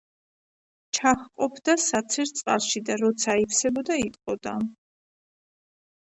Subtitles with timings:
[0.97, 4.55] ჩაჰყოფდა საცერს წყალში, და როცა აივსებოდა, იტყოდა.